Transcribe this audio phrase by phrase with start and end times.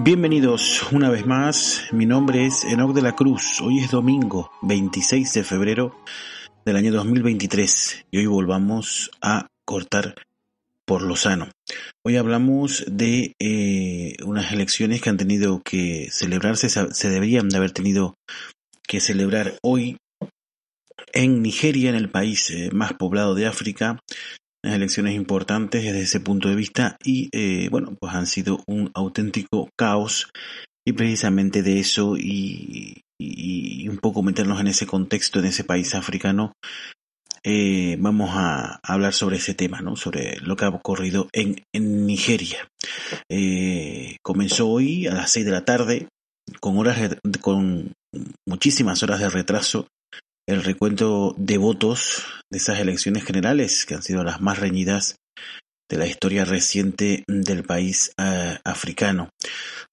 [0.00, 5.32] Bienvenidos una vez más, mi nombre es Enoc de la Cruz, hoy es domingo 26
[5.32, 6.04] de febrero
[6.64, 10.14] del año 2023 y hoy volvamos a cortar
[10.84, 11.48] por lo sano.
[12.04, 17.72] Hoy hablamos de eh, unas elecciones que han tenido que celebrarse, se deberían de haber
[17.72, 18.14] tenido
[18.86, 19.96] que celebrar hoy
[21.12, 23.98] en Nigeria, en el país eh, más poblado de África,
[24.62, 29.70] elecciones importantes desde ese punto de vista y eh, bueno, pues han sido un auténtico
[29.76, 30.30] caos
[30.86, 33.02] y precisamente de eso y,
[33.88, 36.52] un poco meternos en ese contexto, en ese país africano,
[37.42, 39.96] eh, vamos a hablar sobre ese tema, ¿no?
[39.96, 41.56] sobre lo que ha ocurrido en,
[42.06, 42.68] Nigeria.
[43.30, 46.08] Eh, comenzó hoy a las 6 de la tarde
[46.60, 47.92] con horas con
[48.46, 49.88] muchísimas horas de retraso
[50.48, 55.16] el recuento de votos de esas elecciones generales, que han sido las más reñidas
[55.90, 59.28] de la historia reciente del país eh, africano.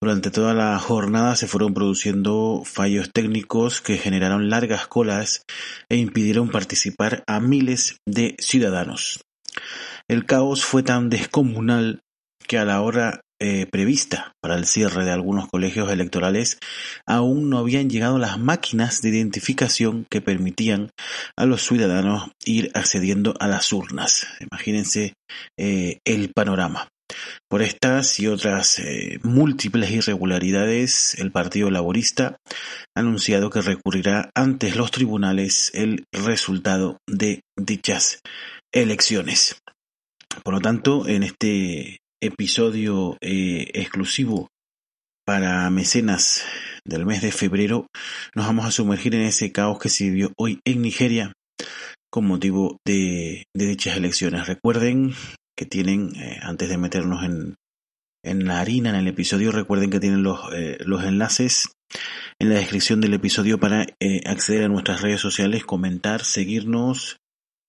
[0.01, 5.43] Durante toda la jornada se fueron produciendo fallos técnicos que generaron largas colas
[5.89, 9.19] e impidieron participar a miles de ciudadanos.
[10.07, 11.99] El caos fue tan descomunal
[12.47, 16.57] que a la hora eh, prevista para el cierre de algunos colegios electorales,
[17.05, 20.91] aún no habían llegado las máquinas de identificación que permitían
[21.37, 24.27] a los ciudadanos ir accediendo a las urnas.
[24.39, 25.13] Imagínense
[25.59, 26.87] eh, el panorama.
[27.49, 32.37] Por estas y otras eh, múltiples irregularidades, el Partido Laborista
[32.95, 38.19] ha anunciado que recurrirá ante los tribunales el resultado de dichas
[38.73, 39.57] elecciones.
[40.43, 44.49] Por lo tanto, en este episodio eh, exclusivo
[45.25, 46.43] para mecenas
[46.85, 47.87] del mes de febrero,
[48.35, 51.33] nos vamos a sumergir en ese caos que se vivió hoy en Nigeria
[52.11, 54.47] con motivo de, dichas elecciones.
[54.47, 55.13] Recuerden
[55.57, 57.55] que tienen, eh, antes de meternos en,
[58.23, 61.69] en la harina, en el episodio, recuerden que tienen los, eh, los enlaces
[62.39, 63.85] en la descripción del episodio para
[64.25, 67.17] acceder a nuestras redes sociales, comentar, seguirnos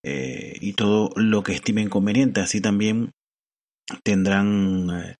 [0.05, 2.41] y todo lo que estimen conveniente.
[2.41, 3.11] Así también
[4.03, 5.15] tendrán eh,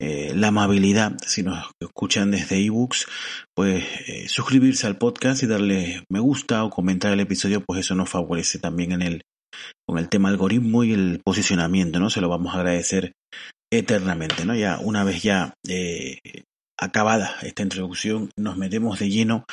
[0.00, 3.06] eh, la amabilidad, si nos escuchan desde ebooks,
[3.54, 7.94] pues eh, suscribirse al podcast y darle me gusta o comentar el episodio, pues eso
[7.94, 9.22] nos favorece también en el
[9.86, 12.08] con el tema algoritmo y el posicionamiento, ¿no?
[12.08, 13.12] Se lo vamos a agradecer
[13.70, 14.54] eternamente, ¿no?
[14.54, 15.54] Ya una vez ya
[16.80, 19.44] acabada esta introducción, nos metemos de lleno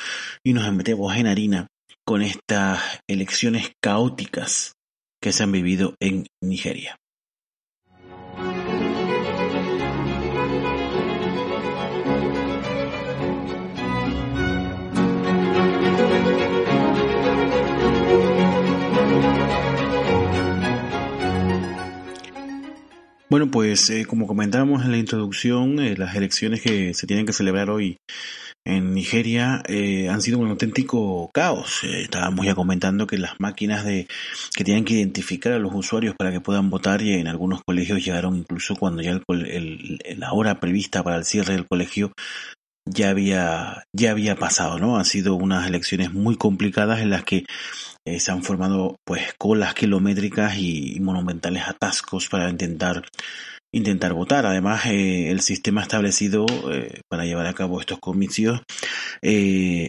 [0.44, 1.68] y nos metemos en harina
[2.06, 4.74] con estas elecciones caóticas
[5.22, 6.96] que se han vivido en Nigeria.
[23.30, 27.34] Bueno, pues eh, como comentábamos en la introducción, eh, las elecciones que se tienen que
[27.34, 27.98] celebrar hoy
[28.66, 31.84] en Nigeria eh, han sido un auténtico caos.
[31.84, 34.08] estábamos ya comentando que las máquinas de
[34.56, 38.04] que tienen que identificar a los usuarios para que puedan votar y en algunos colegios
[38.04, 42.12] llegaron incluso cuando ya el, la hora prevista para el cierre del colegio
[42.86, 44.98] ya había ya había pasado, ¿no?
[44.98, 47.46] Han sido unas elecciones muy complicadas en las que
[48.06, 53.04] eh, se han formado pues colas kilométricas y, monumentales atascos para intentar
[53.72, 54.46] intentar votar.
[54.46, 58.62] Además, eh, el sistema establecido eh, para llevar a cabo estos comicios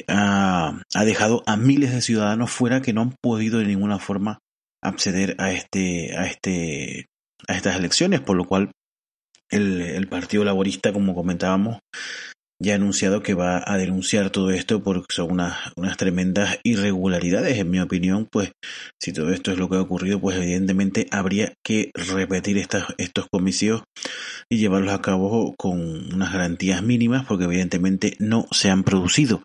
[0.09, 4.39] ha, ha, dejado a miles de ciudadanos fuera que no han podido de ninguna forma
[4.83, 7.07] acceder a este a este
[7.49, 8.71] a estas elecciones, por lo cual
[9.51, 11.79] el, el Partido Laborista, como comentábamos,
[12.63, 17.59] ya ha anunciado que va a denunciar todo esto porque son unas, tremendas irregularidades.
[17.59, 18.53] En mi opinión, pues
[19.01, 23.83] si todo esto es lo que ha ocurrido, pues evidentemente habría que repetir estos comicios
[24.51, 29.43] y llevarlos a cabo con unas garantías mínimas porque evidentemente no se han producido.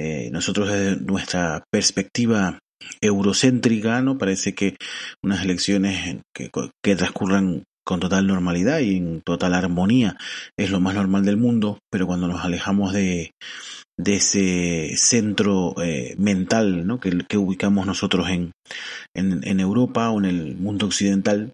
[0.00, 2.58] Eh, nosotros desde nuestra perspectiva
[3.00, 4.18] eurocéntrica, ¿no?
[4.18, 4.76] Parece que
[5.22, 6.50] unas elecciones que,
[6.82, 10.16] que transcurran con total normalidad y en total armonía
[10.58, 13.32] es lo más normal del mundo, pero cuando nos alejamos de,
[14.04, 16.98] ese centro eh, mental ¿no?
[16.98, 18.52] que, ubicamos nosotros en,
[19.14, 21.52] en, en, Europa o en el mundo occidental,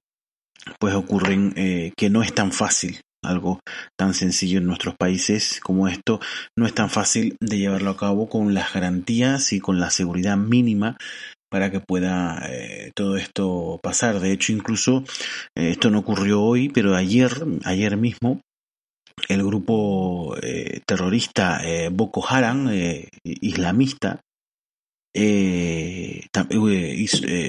[0.79, 3.61] pues ocurren eh, que no es tan fácil algo
[3.99, 6.21] tan sencillo en nuestros países como esto
[6.57, 10.37] no es tan fácil de llevarlo a cabo con las garantías y con la seguridad
[10.37, 10.97] mínima
[11.51, 14.21] para que pueda eh, todo esto pasar.
[14.21, 15.05] De hecho, incluso
[15.57, 17.33] eh, esto no ocurrió hoy, pero ayer,
[17.65, 18.41] ayer mismo,
[19.29, 24.21] el grupo eh, terrorista eh, Boko Haram, eh, islamista,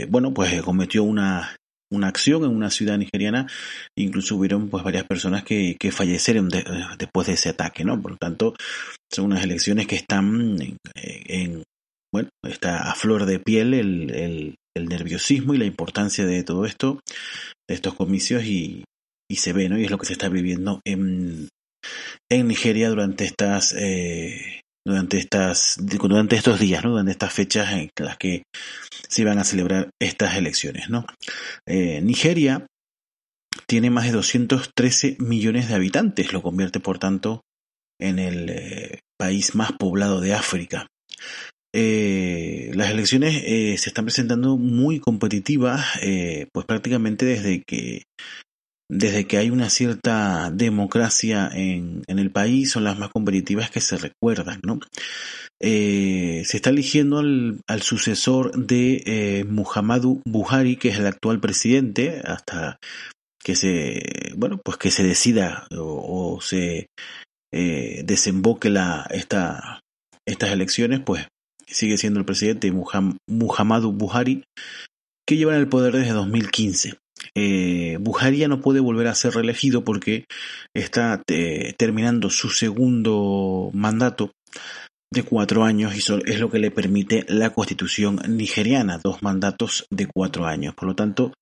[0.09, 1.55] bueno, pues cometió una,
[1.91, 3.47] una acción en una ciudad nigeriana,
[3.95, 6.49] incluso hubieron pues varias personas que, que fallecieron
[6.97, 8.01] después de ese ataque, ¿no?
[8.01, 8.55] Por lo tanto,
[9.11, 10.57] son unas elecciones que están
[10.95, 11.63] en,
[12.13, 17.01] bueno, está a flor de piel el, el, nerviosismo y la importancia de todo esto,
[17.67, 18.85] de estos comicios y,
[19.29, 19.77] y se ve, ¿no?
[19.77, 21.49] Y es lo que se está viviendo en,
[22.31, 26.91] en Nigeria durante estas eh, durante estas durante estos días, ¿no?
[26.91, 28.43] Durante estas fechas en las que
[29.07, 31.05] se van a celebrar estas elecciones, ¿no?
[31.67, 32.65] Eh, Nigeria
[33.67, 37.41] tiene más de 213 millones de habitantes, lo convierte por tanto
[37.99, 40.87] en el eh, país más poblado de África.
[41.73, 48.03] Eh, las elecciones eh, se están presentando muy competitivas, eh, pues prácticamente desde que
[48.91, 53.81] desde que hay una cierta democracia en, en el país son las más competitivas que
[53.81, 54.79] se recuerdan, ¿no?
[55.61, 62.77] se está eligiendo al, al sucesor de Muhammadu Buhari, que es el actual presidente, hasta
[63.43, 64.01] que se,
[64.37, 66.87] bueno, pues que se decida o, o se
[67.51, 69.81] desemboque la, esta,
[70.25, 71.27] estas elecciones, pues
[71.71, 74.43] sigue siendo el presidente Muhammadu Buhari,
[75.27, 76.95] que lleva en el poder desde 2015.
[77.35, 80.25] Eh, Buhari ya no puede volver a ser reelegido porque
[80.73, 84.31] está eh, terminando su segundo mandato
[85.11, 90.07] de cuatro años y es lo que le permite la constitución nigeriana, dos mandatos de
[90.07, 90.75] cuatro años.
[90.75, 91.33] Por lo tanto,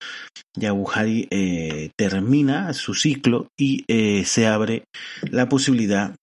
[0.58, 4.86] ya Buhari eh, termina su ciclo y eh, se abre
[5.30, 6.16] la posibilidad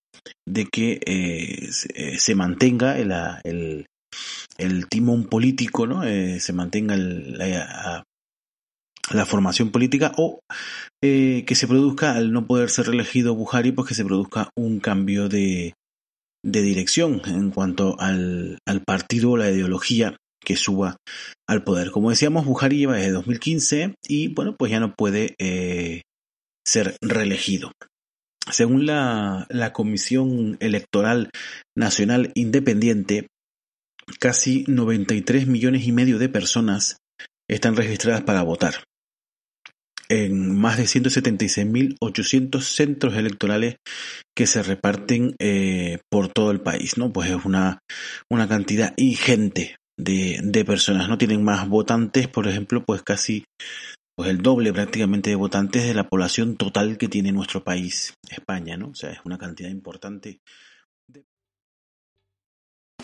[0.47, 3.85] de que eh, se, se, mantenga el,
[4.57, 6.03] el timón político, ¿no?
[6.03, 8.03] Eh, se mantenga la,
[9.11, 10.39] la, formación política o
[11.03, 14.79] eh, que se produzca, al no poder ser reelegido Buhari, pues que se produzca un
[14.79, 15.73] cambio de,
[16.43, 20.15] de dirección en cuanto al, al partido o la ideología
[20.45, 20.97] que suba
[21.47, 21.91] al poder.
[21.91, 26.03] Como decíamos, Buhari lleva desde 2015 y bueno, pues ya no puede eh,
[26.65, 27.71] ser reelegido.
[28.49, 31.31] Según la, la Comisión Electoral
[31.75, 33.27] Nacional Independiente,
[34.19, 36.97] casi 93 millones y medio de personas
[37.49, 38.83] están registradas para votar
[40.09, 43.77] en más de 176.800 centros electorales
[44.35, 47.11] que se reparten eh, por todo el país, ¿no?
[47.11, 47.79] Pues es una,
[48.29, 51.17] una cantidad ingente de, de personas, ¿no?
[51.17, 53.45] Tienen más votantes, por ejemplo, pues casi
[54.15, 58.77] pues el doble prácticamente de votantes de la población total que tiene nuestro país, España,
[58.77, 58.89] ¿no?
[58.89, 60.39] O sea, es una cantidad importante